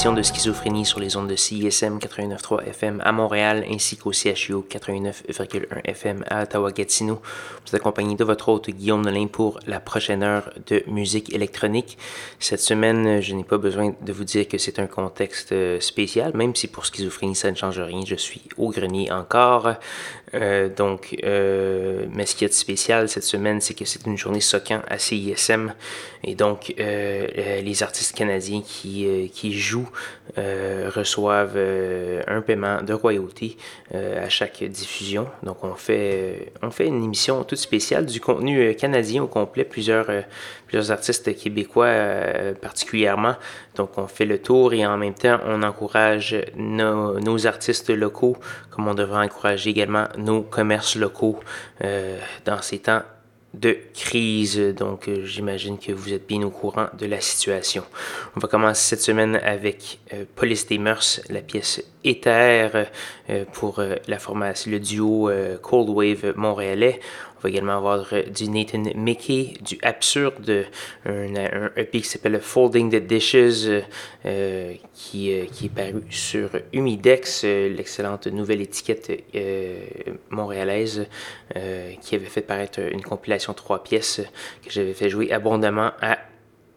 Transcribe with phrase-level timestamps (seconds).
[0.00, 5.82] De schizophrénie sur les ondes de CISM 89.3 FM à Montréal ainsi qu'au CHU 89.1
[5.84, 7.20] FM à Ottawa-Gatineau.
[7.20, 11.98] Vous êtes accompagné de votre hôte Guillaume Nolin pour la prochaine heure de musique électronique.
[12.38, 16.34] Cette semaine, je n'ai pas besoin de vous dire que c'est un contexte euh, spécial,
[16.34, 18.00] même si pour schizophrénie ça ne change rien.
[18.06, 19.74] Je suis au grenier encore.
[20.34, 24.40] Euh, donc, euh, mais ce qui est spécial cette semaine, c'est que c'est une journée
[24.40, 25.74] soquant à CISM.
[26.24, 29.90] Et donc, euh, les artistes canadiens qui, qui jouent
[30.36, 31.58] reçoivent
[32.26, 33.56] un paiement de royauté
[33.92, 35.26] à chaque diffusion.
[35.42, 40.06] Donc, on fait, on fait une émission toute spéciale du contenu canadien au complet, plusieurs,
[40.66, 41.92] plusieurs artistes québécois
[42.60, 43.34] particulièrement.
[43.76, 48.36] Donc, on fait le tour et en même temps, on encourage nos, nos artistes locaux,
[48.70, 51.40] comme on devrait encourager également nos commerces locaux
[51.84, 53.02] euh, dans ces temps
[53.54, 54.58] de crise.
[54.58, 57.82] Donc, euh, j'imagine que vous êtes bien au courant de la situation.
[58.36, 62.86] On va commencer cette semaine avec euh, Police des Mœurs, la pièce Éther
[63.52, 66.98] pour la formation, le duo Cold Wave montréalais.
[67.40, 70.66] On va également avoir euh, du Nathan Mickey, du Absurde,
[71.06, 73.82] un, un EP qui s'appelle Folding the Dishes,
[74.26, 79.10] euh, qui, euh, qui, est paru sur Humidex, l'excellente nouvelle étiquette
[80.28, 81.06] montréalaise,
[82.02, 84.20] qui avait fait paraître une compilation trois pièces
[84.62, 86.18] que j'avais fait jouer abondamment à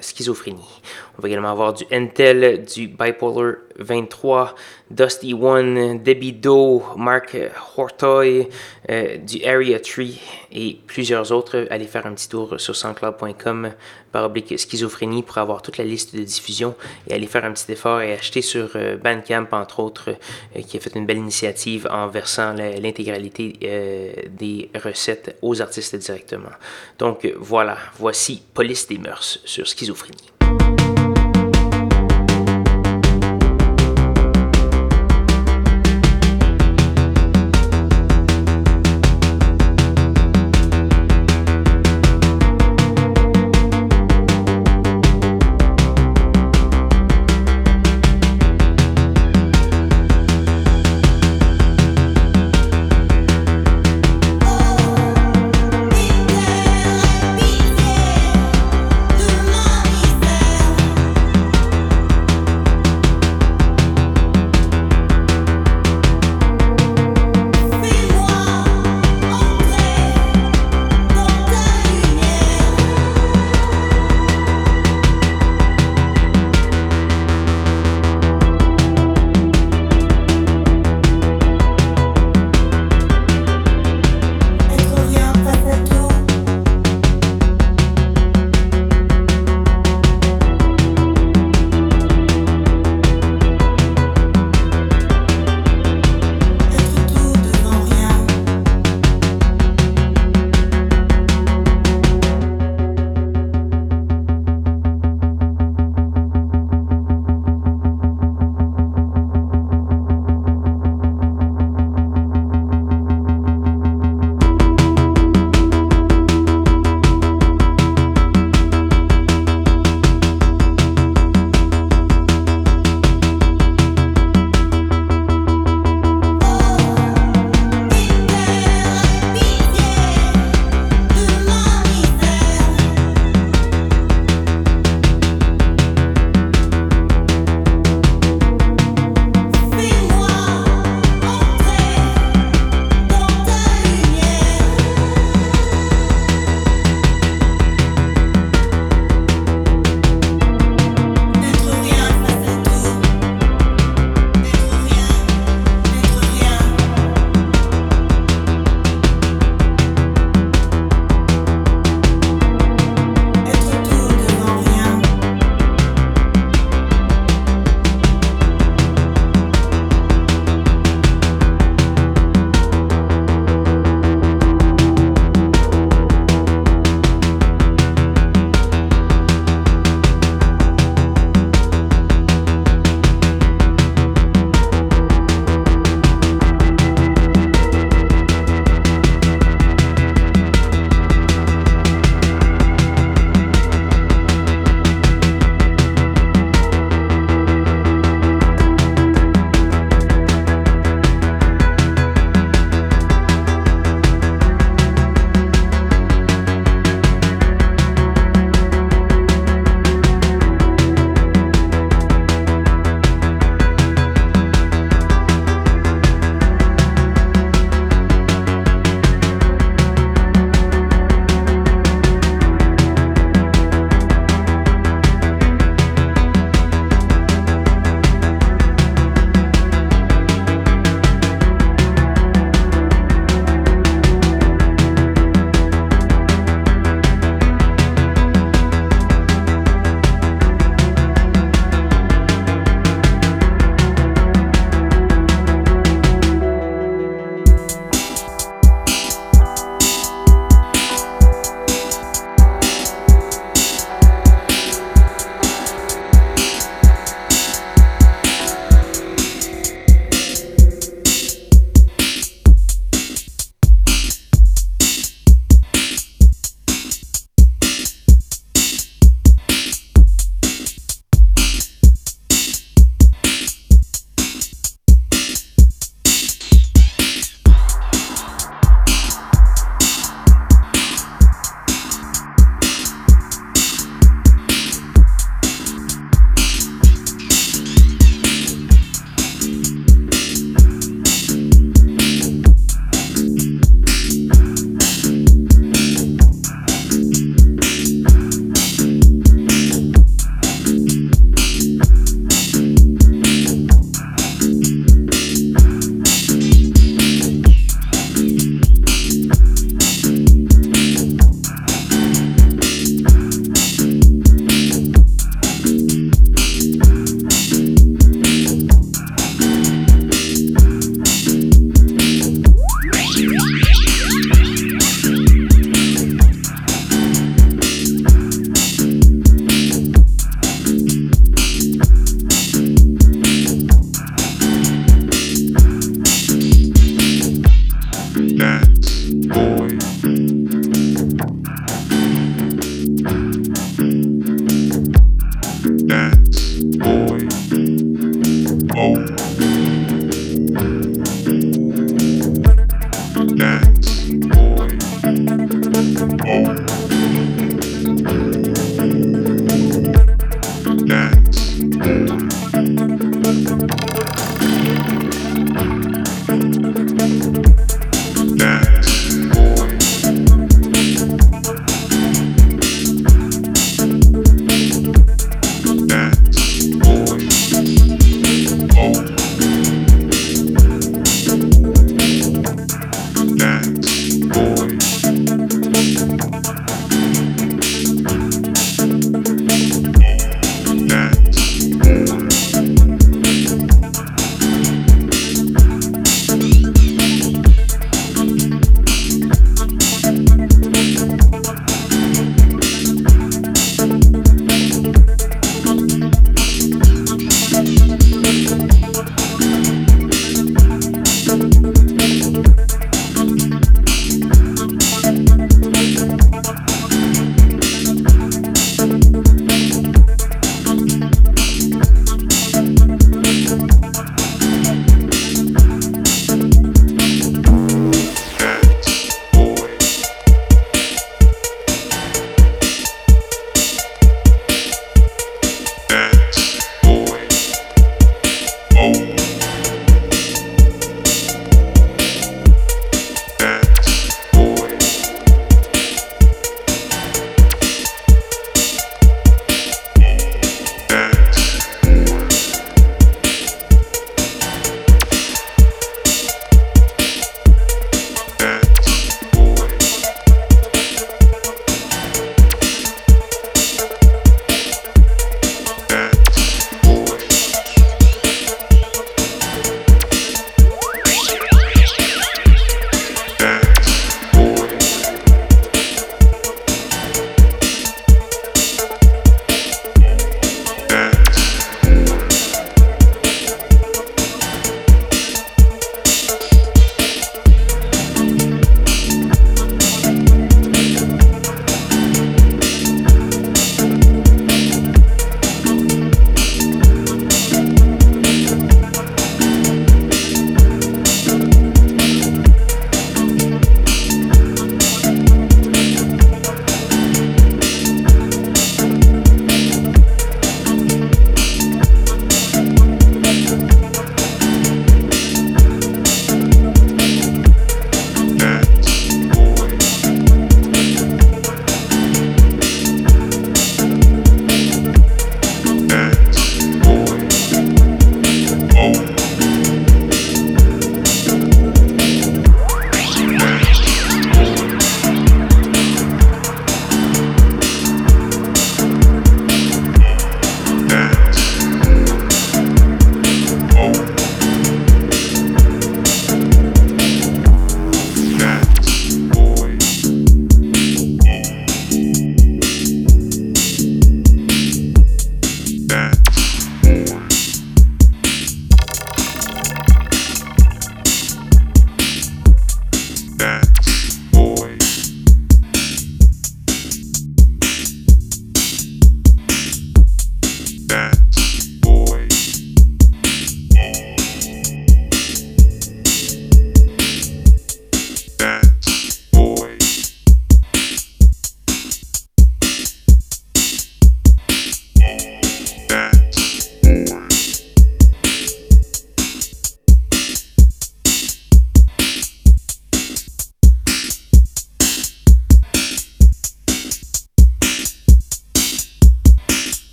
[0.00, 0.80] schizophrénie.
[1.18, 4.54] On va également avoir du Intel, du Bipolar 23,
[4.90, 7.36] Dusty One, Debbie Doe, Mark
[7.76, 8.48] Hortoy,
[8.90, 10.04] euh, du Area 3
[10.52, 11.66] et plusieurs autres.
[11.70, 13.72] Allez faire un petit tour sur soundcloud.com
[14.12, 16.74] par oblique schizophrénie pour avoir toute la liste de diffusion
[17.08, 20.10] et aller faire un petit effort et acheter sur euh, Bandcamp entre autres
[20.56, 26.50] euh, qui a fait une belle initiative en versant l'intégralité des recettes aux artistes directement.
[26.98, 30.35] Donc voilà, voici Police des mœurs sur schizophrénie.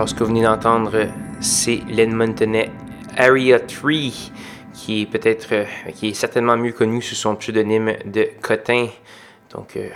[0.00, 1.08] Alors, ce que vous venez d'entendre,
[1.42, 2.70] c'est l'Edmontonais
[3.18, 3.92] Area 3,
[4.72, 8.86] qui est peut-être, euh, qui est certainement mieux connu sous son pseudonyme de Cotin.
[9.52, 9.90] Donc, euh,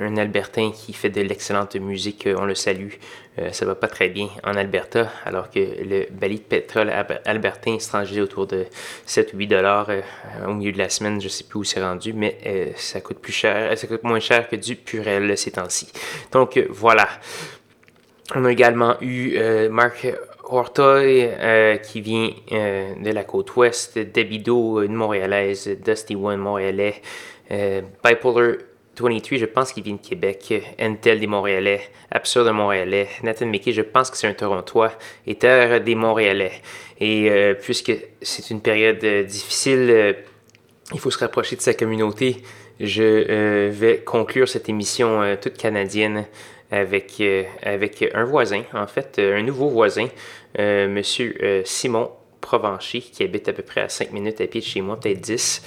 [0.00, 2.94] un, Albertain qui fait de l'excellente musique, euh, on le salue.
[3.52, 6.92] ça va pas très bien en Alberta, alors que le balai de pétrole
[7.24, 8.66] albertain se transigeait autour de
[9.06, 9.88] 7 ou 8 dollars
[10.48, 11.20] au milieu de la semaine.
[11.20, 14.48] Je sais plus où c'est rendu, mais ça coûte plus cher, ça coûte moins cher
[14.48, 15.92] que du Purel ces temps-ci.
[16.32, 17.08] Donc, voilà.
[18.32, 20.06] On a également eu euh, Marc
[20.44, 27.02] Hortoy euh, qui vient euh, de la côte ouest, Debido, une montréalaise, Dusty One, montréalais,
[27.50, 28.56] Bipolar
[28.98, 33.82] 23, je pense qu'il vient de Québec, Entel des Montréalais, Absurde Montréalais, Nathan Mickey, je
[33.82, 34.92] pense que c'est un Torontois,
[35.26, 36.52] et Terre des Montréalais.
[37.00, 37.28] Et
[37.60, 40.16] puisque c'est une période difficile,
[40.92, 42.42] il faut se rapprocher de sa communauté.
[42.78, 46.26] Je vais conclure cette émission toute canadienne
[46.74, 50.08] avec, euh, avec un voisin, en fait, euh, un nouveau voisin,
[50.58, 52.10] euh, Monsieur Simon
[52.40, 55.20] Provencher, qui habite à peu près à 5 minutes à pied de chez moi, peut-être
[55.20, 55.62] 10.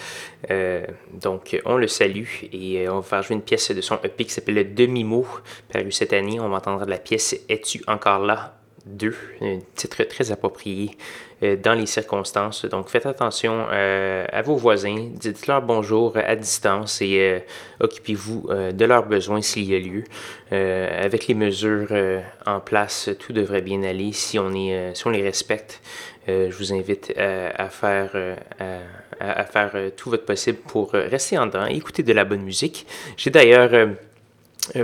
[1.14, 4.32] donc, on le salue et on va faire jouer une pièce de son EP qui
[4.32, 5.26] s'appelle Le Demi-mot,
[5.72, 6.40] paru cette année.
[6.40, 8.58] On va entendre la pièce Es-tu encore là?
[8.88, 10.92] 2, un titre très approprié
[11.44, 12.66] euh, dans les circonstances.
[12.66, 17.40] Donc faites attention euh, à vos voisins, dites-leur bonjour à distance et euh,
[17.80, 20.04] occupez-vous de leurs besoins s'il y a lieu.
[20.52, 21.94] avec les mesures
[22.46, 25.82] en place, tout devrait bien aller si on, les respecte.
[26.28, 28.12] je vous invite à, faire,
[29.96, 32.88] tout votre possible pour rester en dedans écouter de la bonne musique.
[33.18, 33.90] J'ai d'ailleurs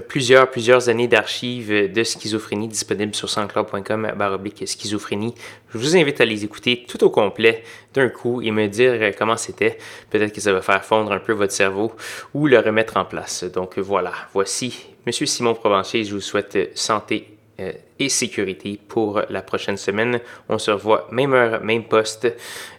[0.07, 5.33] plusieurs, plusieurs années d'archives de schizophrénie disponibles sur sanscloud.com baroblique schizophrénie.
[5.73, 7.63] Je vous invite à les écouter tout au complet
[7.93, 9.77] d'un coup et me dire euh, comment c'était.
[10.09, 11.93] Peut-être que ça va faire fondre un peu votre cerveau
[12.33, 13.43] ou le remettre en place.
[13.43, 16.03] Donc voilà, voici Monsieur Simon Provencher.
[16.03, 20.19] Je vous souhaite santé euh, et sécurité pour la prochaine semaine.
[20.49, 22.27] On se revoit même heure, même poste,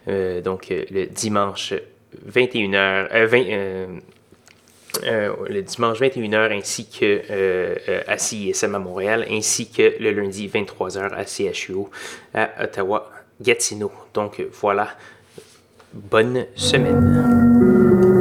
[0.07, 1.73] donc le dimanche
[2.29, 3.87] 21h, 20, euh,
[5.03, 10.47] le dimanche 21h ainsi que euh, euh, à CISM à Montréal, ainsi que le lundi
[10.47, 11.89] 23h à CHUO
[12.33, 13.91] à Ottawa-Gatineau.
[14.13, 14.89] Donc voilà,
[15.93, 18.14] bonne semaine.